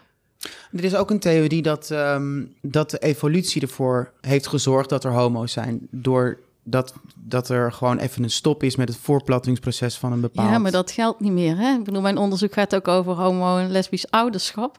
[0.71, 5.11] Er is ook een theorie dat, ehm, dat de evolutie ervoor heeft gezorgd dat er
[5.11, 5.87] homo's zijn.
[5.91, 10.49] Door dat, dat er gewoon even een stop is met het voortplantingsproces van een bepaald...
[10.49, 11.57] Ja, maar dat geldt niet meer.
[11.57, 11.73] Hè?
[11.73, 14.77] Ik bedoel, mijn onderzoek gaat ook over homo- en lesbisch ouderschap.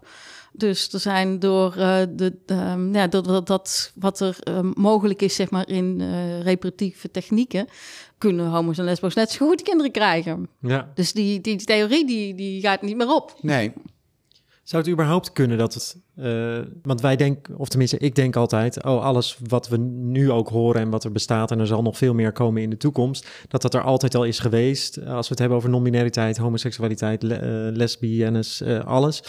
[0.53, 5.23] Dus er zijn door, eh, de, ehm, ja, dat, dat, dat wat er ehm, mogelijk
[5.23, 7.67] is, zeg maar, in eh, reproductieve technieken,
[8.19, 10.49] kunnen homo's en lesbo's net zo goed kinderen krijgen.
[10.61, 10.91] ja.
[10.95, 13.35] Dus die, die theorie die, die gaat niet meer op.
[13.41, 13.73] Nee,
[14.63, 15.97] Zou het überhaupt kunnen dat het...
[16.17, 18.85] eh, want wij denken, of tenminste ik denk altijd...
[18.85, 21.51] oh, alles wat we nu ook horen en wat er bestaat...
[21.51, 23.29] en er zal nog veel meer komen in de toekomst...
[23.49, 24.99] dat dat er altijd al is geweest.
[24.99, 29.23] Als we het hebben over non-binariteit, homoseksualiteit, le- eh, lesbiennes, eh, alles...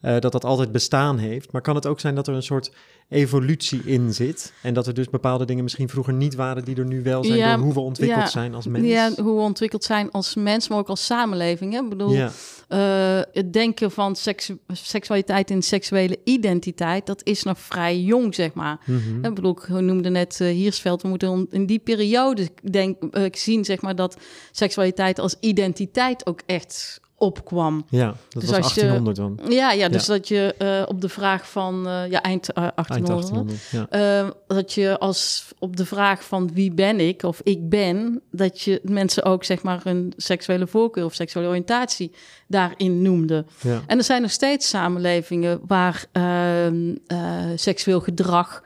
[0.00, 1.52] eh, dat dat altijd bestaan heeft.
[1.52, 2.72] Maar kan het ook zijn dat er een soort
[3.08, 4.52] evolutie in zit...
[4.62, 6.64] en dat er dus bepaalde dingen misschien vroeger niet waren...
[6.64, 8.28] die er nu wel zijn Ja, door hoe we ontwikkeld ja.
[8.30, 8.86] zijn als mens?
[8.86, 11.72] Ja, hoe we ontwikkeld zijn als mens, maar ook als samenleving.
[11.72, 11.80] Hè?
[11.80, 12.30] Ik bedoel, Ja.
[12.68, 18.54] Eh, het denken van seksu- seksualiteit en seksuele identiteit, dat is nog vrij jong, zeg
[18.54, 18.78] maar.
[18.84, 19.24] Mhm.
[19.24, 23.64] Ik bedoel, ik noemde net uh, Hiersveld, we moeten in die periode denk, eh, zien,
[23.64, 24.16] zeg maar, dat
[24.50, 27.84] seksualiteit als identiteit ook echt opkwam.
[27.88, 29.40] ja, dat Dus was als je- 1800 dan.
[29.54, 30.12] Ja, ja dus Ja.
[30.12, 34.22] dat je eh, op de vraag van, eh, ja, eind eh, 1800, Eind 1800, ja.
[34.24, 38.60] eh, dat je als op de vraag van wie ben ik of ik ben, dat
[38.60, 42.12] je mensen ook zeg maar een seksuele voorkeur of seksuele oriëntatie
[42.48, 43.44] daarin noemde.
[43.60, 43.80] ja.
[43.86, 48.62] En er zijn nog steeds samenlevingen waar ehm, eh, seksueel gedrag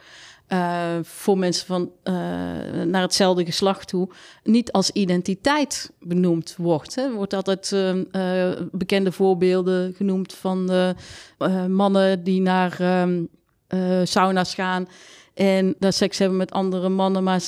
[0.50, 2.14] eh, voor mensen van eh,
[2.84, 4.08] naar hetzelfde geslacht toe
[4.44, 6.94] niet als identiteit benoemd wordt.
[6.94, 7.02] Hè.
[7.02, 10.70] Er wordt altijd ehm, eh, bekende voorbeelden genoemd van
[11.68, 13.24] mannen die naar ehm,
[13.66, 14.88] eh, sauna's gaan
[15.34, 17.42] En dat seks hebben met andere mannen, maar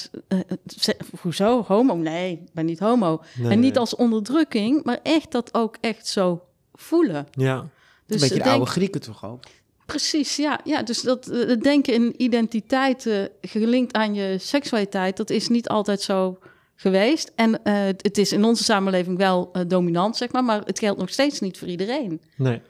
[1.21, 1.63] hoezo?
[1.67, 1.95] Homo?
[1.95, 3.23] Nee, ik ben niet homo.
[3.35, 7.27] Nee, en niet als onderdrukking, maar echt dat ook echt zo voelen.
[7.31, 7.69] Ja, een
[8.07, 9.45] Dus beetje de denk- oude Grieken toch ook?
[9.87, 10.61] Precies, ja.
[10.65, 15.69] ja dus dat eh, het denken in identiteiten gelinkt aan je seksualiteit, dat is niet
[15.69, 16.39] altijd zo
[16.77, 17.33] geweest.
[17.35, 21.01] En eh, het is in onze samenleving wel eh, dominant, zeg maar, maar het geldt
[21.01, 22.21] nog steeds niet voor iedereen.
[22.37, 22.61] nee.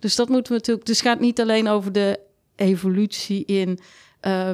[0.00, 0.86] Dus dat moeten we natuurlijk.
[0.86, 2.20] Dus het gaat niet alleen over de
[2.56, 3.78] evolutie in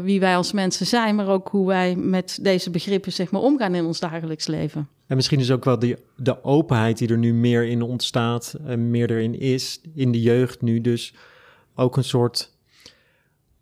[0.02, 3.74] wie wij als mensen zijn, maar ook hoe wij met deze begrippen zeg maar omgaan
[3.74, 4.88] in ons dagelijks leven.
[5.06, 8.90] En misschien is ook wel die, de openheid die er nu meer in ontstaat en
[8.90, 11.14] meer erin is in de jeugd nu dus
[11.74, 12.52] ook een soort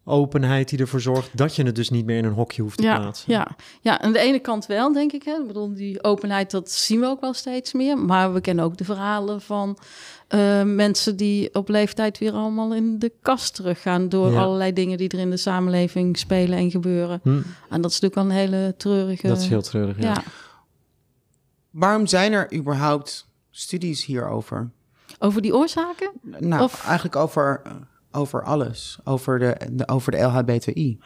[0.04, 2.82] openheid die ervoor zorgt dat je het dus niet meer in een hokje hoeft te
[2.82, 3.32] Ja, plaatsen.
[3.32, 5.22] ja, ja, aan de ene kant wel, denk ik.
[5.22, 5.32] Hè.
[5.40, 7.98] Ik bedoel, die openheid, dat zien we ook wel steeds meer.
[7.98, 9.78] Maar we kennen ook de verhalen van
[10.28, 14.42] eh, mensen die op leeftijd weer allemaal in de kast teruggaan door Ja.
[14.42, 17.20] allerlei dingen die er in de samenleving spelen en gebeuren.
[17.22, 19.26] Hm, En dat is natuurlijk wel een hele treurige.
[19.26, 20.02] dat is heel treurig, ja.
[20.12, 20.22] ja.
[21.70, 24.70] Waarom zijn er überhaupt studies hierover?
[25.18, 26.10] Over die oorzaken?
[26.22, 27.72] Nou, Of- eigenlijk over, eh,
[28.12, 28.98] over alles.
[29.04, 29.56] Over de,
[29.88, 30.98] over de LHBTI.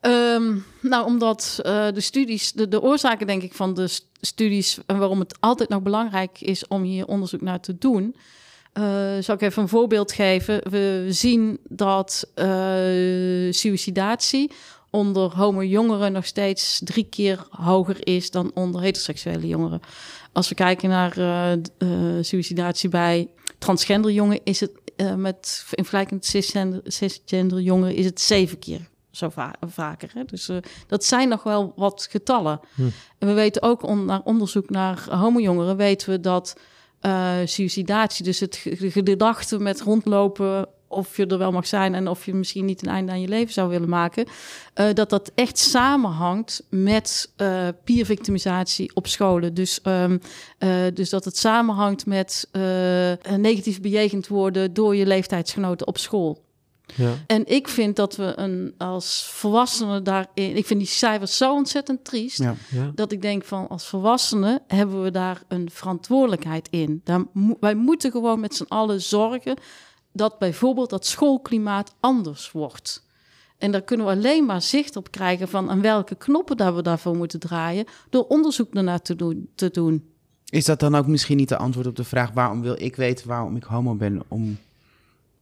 [0.00, 4.78] Ehm, nou, omdat eh, de studies, de, de oorzaken denk ik van de st- studies
[4.86, 8.14] en waarom het altijd nog belangrijk is om hier onderzoek naar te doen.
[8.72, 8.84] eh
[9.20, 10.70] zal ik even een voorbeeld geven.
[10.70, 12.44] We zien dat eh
[13.50, 14.50] suicidatie
[14.90, 19.80] onder homo-jongeren nog steeds drie keer hoger is dan onder heteroseksuele jongeren.
[20.32, 21.88] Als we kijken naar eh,
[22.20, 28.04] suicidatie bij transgender jongeren, is het eh, met in vergelijking met cisgender, cisgender jongeren is
[28.04, 30.10] het zeven keer zo va- vaker.
[30.14, 30.24] Hè?
[30.24, 32.60] Dus eh, dat zijn nog wel wat getallen.
[32.74, 32.82] Hm.
[33.18, 36.56] En we weten ook on- naar onderzoek naar homo-jongeren weten we dat
[37.00, 42.08] eh suicidatie, dus het de gedachte met rondlopen of je er wel mag zijn en
[42.08, 44.26] of je misschien niet een einde aan je leven zou willen maken,
[44.74, 49.54] eh, dat dat echt samenhangt met eh peer-victimisatie op scholen.
[49.54, 50.18] Dus, ehm,
[50.58, 52.62] eh, dus dat het samenhangt met eh,
[53.36, 56.42] negatief bejegend worden door je leeftijdsgenoten op school.
[56.94, 57.12] Ja.
[57.26, 60.56] En ik vind dat we een, als volwassenen daarin...
[60.56, 62.38] Ik vind die cijfers zo ontzettend triest...
[62.38, 62.54] Ja.
[62.70, 62.90] Ja.
[62.94, 67.00] dat ik denk van als volwassenen hebben we daar een verantwoordelijkheid in.
[67.04, 67.24] Daar
[67.60, 69.56] wij moeten gewoon met z'n allen zorgen...
[70.14, 73.06] dat bijvoorbeeld dat schoolklimaat anders wordt.
[73.58, 75.48] En daar kunnen we alleen maar zicht op krijgen...
[75.48, 77.84] van aan welke knoppen dat we daarvoor moeten draaien...
[78.10, 79.48] door onderzoek ernaar te doen.
[79.54, 80.04] Te doen.
[80.48, 82.32] Is dat dan ook misschien niet de antwoord op de vraag...
[82.32, 84.22] waarom wil ik weten waarom ik homo ben...
[84.28, 84.58] om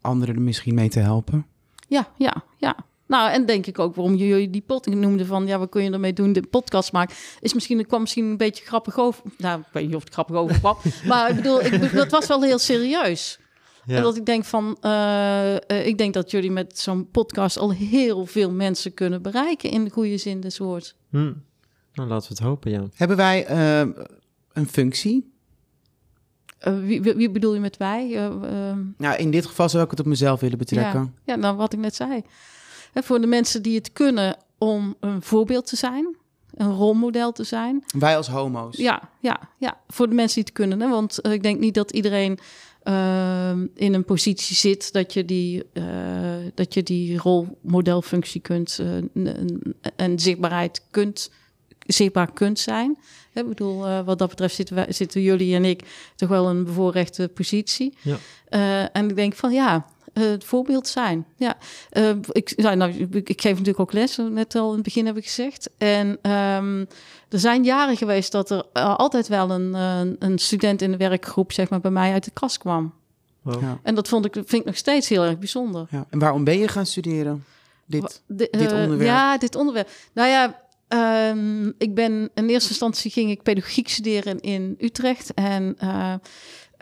[0.00, 1.46] anderen er misschien mee te helpen?
[1.88, 2.76] Ja, ja, ja.
[3.06, 5.46] Nou, en denk ik ook waarom jullie die podcast noemden van...
[5.46, 7.16] ja, wat kun je ermee doen, de podcast maken...
[7.40, 9.22] is misschien, het kwam misschien een beetje grappig over...
[9.38, 10.76] Nou, ik weet niet of het grappig over kwam...
[11.08, 13.38] maar ik bedoel, ik, bedoel, dat was wel heel serieus.
[13.84, 13.96] Ja.
[13.96, 14.76] En dat ik denk van...
[14.80, 17.58] eh, eh, ik denk dat jullie met zo'n podcast...
[17.58, 19.70] al heel veel mensen kunnen bereiken...
[19.70, 20.94] in de goede zin des woords.
[21.10, 21.32] Hm.
[21.94, 22.84] Nou, laten we het hopen, ja.
[22.94, 23.88] Hebben wij eh,
[24.52, 25.32] een functie?
[26.58, 28.30] Eh, wie, wie, wie bedoel je met wij?
[28.96, 31.00] Nou, in dit geval zou ik het op mezelf willen betrekken.
[31.00, 32.22] Ja, ja nou wat ik net zei.
[32.92, 36.16] Hè, voor de mensen die het kunnen om een voorbeeld te zijn,
[36.54, 37.84] een rolmodel te zijn.
[37.98, 38.76] Wij als homo's.
[38.76, 39.80] Ja, ja, ja.
[39.88, 40.80] Voor de mensen die het kunnen.
[40.80, 40.88] Hè?
[40.88, 42.38] Want ik denk niet dat iedereen
[42.84, 45.84] ehm, in een positie zit dat je die, eh,
[46.54, 49.32] dat je die rolmodelfunctie kunt eh,
[49.96, 51.30] en zichtbaarheid kunt,
[51.86, 52.98] zichtbaar kunt zijn.
[53.32, 55.82] Hè, Ik bedoel, eh, wat dat betreft zitten, wij, zitten jullie en ik
[56.16, 57.94] toch wel in een bevoorrechte positie.
[58.02, 58.18] Ja.
[58.92, 61.26] En ik denk van ja, eh, het voorbeeld zijn.
[61.36, 61.56] Ja,
[61.90, 65.16] Eh, ik, nou, ik, ik geef natuurlijk ook les, net al in het begin heb
[65.16, 65.70] ik gezegd.
[65.78, 66.78] En ehm,
[67.28, 69.74] er zijn jaren geweest dat er eh, altijd wel een,
[70.18, 72.92] een student in de werkgroep zeg maar, bij mij uit de kast kwam.
[73.44, 73.78] Ja.
[73.82, 75.86] En dat vond ik, vind ik nog steeds heel erg bijzonder.
[75.90, 76.06] Ja.
[76.10, 77.44] En waarom ben je gaan studeren?
[77.86, 78.22] Dit.
[78.26, 79.02] De- dit onderwerp?
[79.02, 79.88] Ja, dit onderwerp.
[80.12, 85.34] Nou ja, ehm, ik ben in eerste instantie ging ik pedagogiek studeren in Utrecht.
[85.34, 86.14] En eh,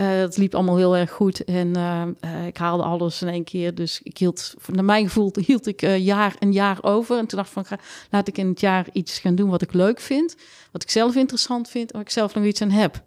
[0.05, 1.45] het liep allemaal heel erg goed.
[1.45, 3.75] En eh, eh, ik haalde alles in één keer.
[3.75, 7.19] Dus ik hield, naar mijn gevoel, hield ik eh, jaar een jaar over.
[7.19, 7.79] En toen dacht ik van,
[8.11, 10.37] laat ik in het jaar iets gaan doen wat ik leuk vind.
[10.73, 11.93] Wat ik zelf interessant vind.
[11.93, 13.03] Waar ik zelf nog iets aan heb.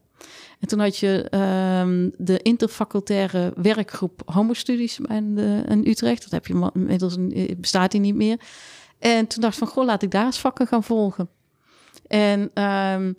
[0.59, 6.21] En toen had je ehm, de interfacultaire werkgroep homostudies in, de, in Utrecht.
[6.21, 7.15] Dat heb je inmiddels
[7.57, 8.39] bestaat die niet meer.
[8.99, 11.29] En toen dacht ik van, goh, laat ik daar eens vakken gaan volgen.
[12.07, 13.13] En ehm,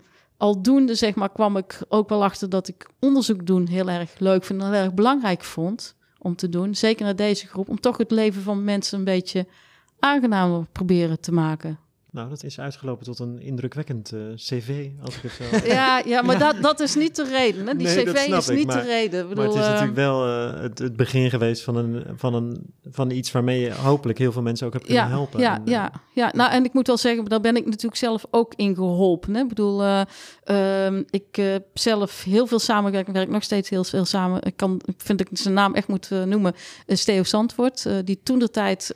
[0.44, 4.44] aldoende, zeg maar, kwam ik ook wel achter dat ik onderzoek doen heel erg leuk
[4.44, 6.74] vind en heel erg belangrijk vond om te doen.
[6.74, 9.46] Zeker naar deze groep, om toch het leven van mensen een beetje
[9.98, 11.78] aangenamer proberen te maken.
[12.14, 15.66] Nou, dat is uitgelopen tot een indrukwekkend eh, cv, als ik het zo...
[15.74, 17.66] Ja, ja maar dat, dat is niet de reden.
[17.66, 17.76] Hè?
[17.76, 19.20] Die Nee, cv is ik, niet maar- de reden.
[19.20, 22.34] Ik maar bedoel, het is natuurlijk wel eh, het, het begin geweest van, een, van,
[22.34, 25.40] een, van iets waarmee je hopelijk heel veel mensen ook hebt kunnen ja, helpen.
[25.40, 27.96] Ja, En, eh, ja, ja, nou en ik moet wel zeggen, daar ben ik natuurlijk
[27.96, 29.34] zelf ook in geholpen.
[29.34, 29.40] Hè?
[29.40, 30.00] Ik bedoel, eh,
[30.44, 34.42] ehm, ik heb zelf heel veel samengewerkt, ik werk nog steeds heel veel samen.
[34.42, 36.54] Ik kan, vind ik zijn naam echt moet noemen,
[36.86, 38.94] Theo Zandvoort, die toen de tijd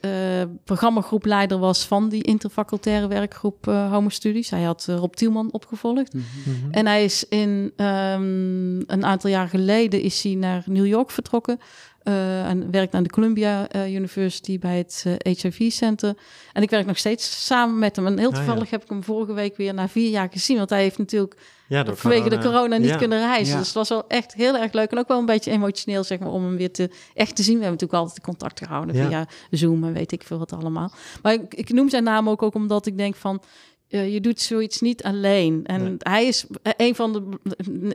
[0.64, 4.50] programmagroepleider was van die interfacultaire werkgroep eh Homo Studies.
[4.50, 6.12] Hij had eh, Rob Tielman opgevolgd.
[6.14, 6.24] mhm.
[6.70, 11.58] En hij is in ehm, een aantal jaar geleden is hij naar New York vertrokken.
[12.02, 16.14] eh, en werkt aan de Columbia University bij het HIV Center.
[16.52, 18.06] En ik werk nog steeds samen met hem.
[18.06, 18.70] En heel Ah, toevallig ja.
[18.70, 20.56] heb ik hem vorige week weer na vier jaar gezien.
[20.56, 21.36] Want hij heeft natuurlijk
[21.68, 22.96] Ja, door vanwege de corona niet Ja.
[22.96, 23.52] kunnen reizen.
[23.52, 23.58] Ja.
[23.58, 24.90] Dus het was wel echt heel erg leuk.
[24.90, 27.58] En ook wel een beetje emotioneel, zeg maar, om hem weer te, echt te zien.
[27.58, 29.06] We hebben natuurlijk altijd contact gehouden Ja.
[29.08, 30.92] via Zoom en weet ik veel wat allemaal.
[31.22, 33.42] Maar ik, ik noem zijn naam ook, ook omdat ik denk van...
[33.88, 35.66] eh, je doet zoiets niet alleen.
[35.66, 35.94] En Nee.
[35.98, 37.38] hij is een van de,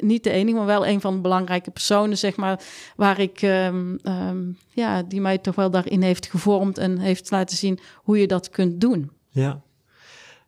[0.02, 2.60] niet de enige, maar wel een van de belangrijke personen, zeg maar,
[2.96, 7.58] waar ik, ehm, ehm, ja, die mij toch wel daarin heeft gevormd en heeft laten
[7.58, 9.12] zien hoe je dat kunt doen.
[9.30, 9.62] Ja.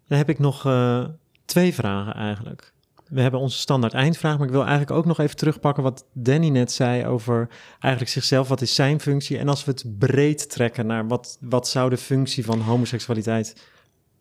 [0.08, 1.06] Dan heb ik nog eh,
[1.46, 2.74] twee vragen eigenlijk.
[3.10, 6.50] We hebben onze standaard eindvraag, maar ik wil eigenlijk ook nog even terugpakken wat Danny
[6.50, 8.48] net zei over eigenlijk zichzelf.
[8.48, 9.38] Wat is zijn functie?
[9.38, 13.56] En als we het breed trekken naar wat, wat zou de functie van homoseksualiteit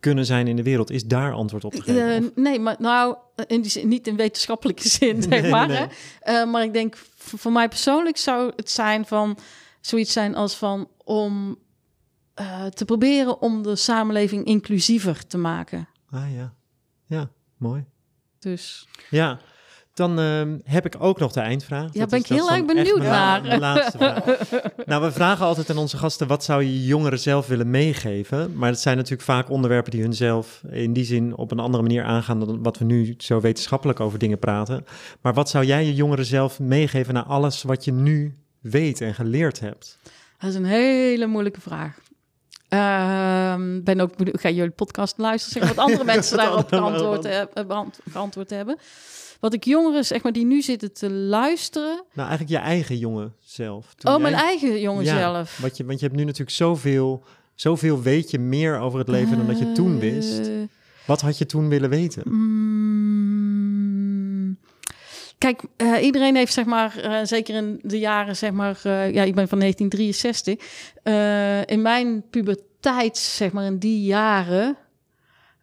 [0.00, 2.14] kunnen zijn in de wereld, is daar antwoord op te geven?
[2.14, 3.16] Eh, nee, maar nou,
[3.46, 5.66] in die zin, niet in wetenschappelijke zin, zeg maar.
[5.66, 5.76] nee.
[5.76, 5.86] Hè?
[6.20, 9.38] Eh, maar ik denk, voor mij persoonlijk zou het zijn van
[9.80, 11.58] zoiets zijn als van om
[12.34, 15.88] eh, te proberen om de samenleving inclusiever te maken.
[16.10, 16.54] Ah ja,
[17.06, 17.84] ja, mooi.
[18.44, 19.38] Dus Ja,
[19.94, 21.92] dan ehm, heb ik ook nog de eindvraag.
[21.92, 23.42] Ja, Dat ben is- ik dat heel erg benieuwd naar.
[23.42, 24.24] mijn laatste vraag.
[24.86, 28.56] nou, we vragen altijd aan onze gasten, wat zou je jongeren zelf willen meegeven?
[28.56, 31.82] Maar het zijn natuurlijk vaak onderwerpen die hun zelf in die zin op een andere
[31.82, 34.86] manier aangaan dan wat we nu zo wetenschappelijk over dingen praten.
[35.20, 39.14] Maar wat zou jij je jongeren zelf meegeven naar alles wat je nu weet en
[39.14, 39.98] geleerd hebt?
[40.38, 41.98] dat is een hele moeilijke vraag.
[42.74, 47.42] Ehm, ben ook benieuwd, ga jullie podcast luisteren, zeg wat andere mensen daarop geantwoord, eh,
[48.10, 48.76] geantwoord hebben.
[49.40, 52.02] Wat ik jongeren, zeg maar, die nu zitten te luisteren.
[52.12, 53.94] Nou, eigenlijk je eigen jongen zelf.
[53.94, 55.58] Toen Oh, mijn jij- eigen jongen Ja, zelf.
[55.58, 59.36] Wat je, want je hebt nu natuurlijk zoveel, zoveel weet je meer over het leven
[59.36, 60.38] dan dat je toen wist.
[60.40, 60.46] Eh,
[61.06, 62.22] Wat had je toen willen weten?
[62.26, 62.93] Mm,
[65.38, 69.22] Kijk, eh, iedereen heeft zeg maar, eh, zeker in de jaren, zeg maar, eh, ja,
[69.22, 70.58] ik ben van 1963.
[71.02, 74.76] eh, in mijn puberteit, zeg maar, in die jaren,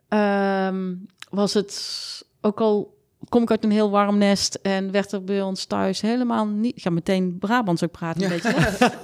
[0.07, 0.93] ehm,
[1.29, 2.99] was het ook al.
[3.29, 6.75] Kom ik uit een heel warm nest en werd er bij ons thuis helemaal niet.
[6.75, 8.53] Ik ga meteen Brabants ook praten, een beetje.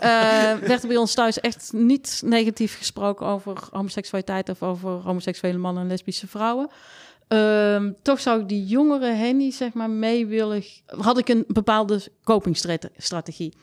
[0.67, 5.83] werd er bij ons thuis echt niet negatief gesproken over homoseksualiteit of over homoseksuele mannen
[5.83, 6.69] en lesbische vrouwen.
[7.27, 10.63] Ehm, toch zou ik die jongere Henny, zeg maar, mee willen.
[10.85, 13.53] Had ik een bepaalde copingstrategie.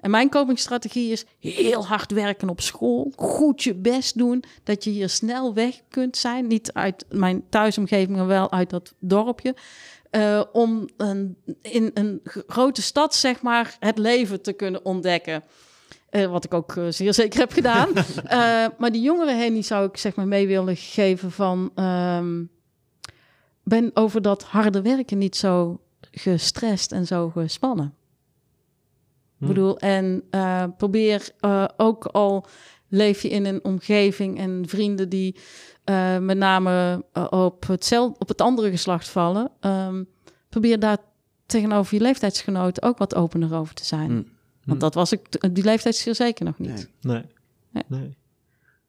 [0.00, 4.90] En mijn copingstrategie is heel hard werken op school, goed je best doen, dat je
[4.90, 6.46] hier snel weg kunt zijn.
[6.46, 9.54] Niet uit mijn thuisomgeving, maar wel uit dat dorpje.
[10.10, 15.44] Eh, om een, in een grote stad, zeg maar, het leven te kunnen ontdekken.
[16.10, 17.88] Eh, wat ik ook eh, zeer zeker heb gedaan.
[18.78, 21.70] Maar die jongere Henny zou ik zeg maar mee willen geven van...
[21.74, 22.42] ehm,
[23.64, 27.94] ben over dat harde werken niet zo gestrest en zo gespannen.
[29.36, 29.44] Hm.
[29.44, 32.46] Ik bedoel, en eh, probeer eh, ook al
[32.88, 35.36] leef je in een omgeving en vrienden die
[35.84, 39.50] eh, met name op, hetzelfde, op het andere geslacht vallen.
[39.60, 40.04] ehm,
[40.48, 40.98] probeer daar
[41.46, 44.10] tegenover je leeftijdsgenoten ook wat opener over te zijn.
[44.10, 44.22] Hm.
[44.64, 46.90] Want dat was ik die leeftijd zeker nog niet.
[47.00, 47.14] Nee.
[47.14, 47.24] Nee.
[47.70, 48.00] Nee.
[48.00, 48.16] nee.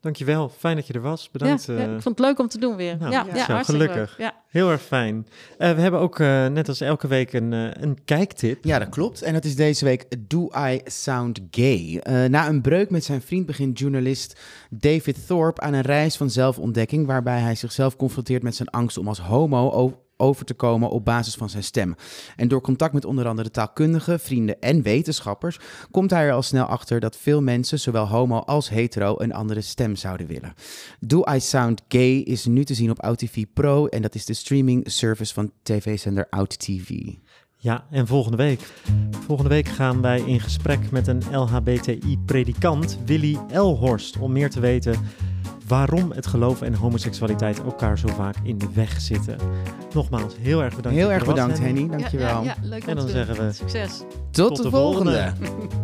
[0.03, 0.49] Dankjewel.
[0.49, 1.29] Fijn dat je er was.
[1.31, 1.65] Bedankt.
[1.65, 2.97] Ja, ja, eh, ik vond het leuk om te doen weer.
[2.97, 4.17] nou, ja, ja, zo, gelukkig.
[4.17, 4.31] leuk.
[4.47, 5.27] Heel erg fijn.
[5.57, 7.51] Eh, we hebben ook, eh, net als elke week, een,
[7.83, 8.63] een kijktip.
[8.63, 9.21] Ja, dat klopt.
[9.21, 11.97] En dat is deze week Do I Sound Gay?
[11.97, 14.39] Eh, na een breuk met zijn vriend begint journalist
[14.69, 17.05] David Thorpe aan een reis van zelfontdekking...
[17.05, 19.69] waarbij hij zichzelf confronteert met zijn angst om als homo
[20.17, 21.95] over te komen op basis van zijn stem.
[22.35, 25.59] En door contact met onder andere taalkundigen, vrienden en wetenschappers...
[25.91, 29.61] komt hij er al snel achter dat veel mensen, zowel homo als hetero, een andere
[29.61, 30.53] stem zouden willen.
[30.99, 33.87] Do I Sound Gay is nu te zien op OutTV Pro...
[33.87, 36.89] en dat is de streaming service van tv-zender OutTV.
[37.57, 38.59] Ja, en volgende week.
[39.25, 44.95] Volgende week gaan wij in gesprek met een LHBTI-predikant, Willy Elhorst, om meer te weten
[45.67, 49.37] waarom het geloof en homoseksualiteit elkaar zo vaak in de weg zitten.
[49.93, 50.97] Nogmaals, heel erg bedankt.
[50.97, 51.87] Heel erg er was, bedankt, Henny.
[51.89, 52.43] Dankjewel.
[52.43, 53.97] Ja, ja, leuk om En dan zeggen we- Succes.
[54.31, 55.33] Tot, Tot de, de volgende.
[55.37, 55.67] volgende.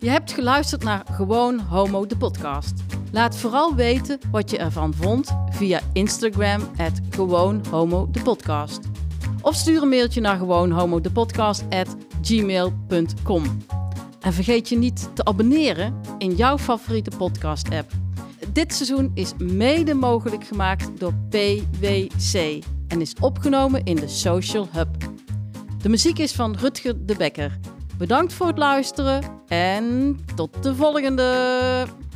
[0.00, 2.72] Je hebt geluisterd naar Gewoon Homo, de podcast.
[3.12, 8.80] Laat vooral weten wat je ervan vond via Instagram at gewoon homo de podcast.
[9.40, 13.42] Of stuur een mailtje naar gewoon homo de podcast at gmail.com.
[14.20, 17.90] En vergeet je niet te abonneren in jouw favoriete podcast app.
[18.52, 24.88] Dit seizoen is mede mogelijk gemaakt door PwC en is opgenomen in de Social Hub.
[25.82, 27.58] De muziek is van Rutger de Bekker.
[27.98, 32.06] Bedankt voor het luisteren en tot de volgende!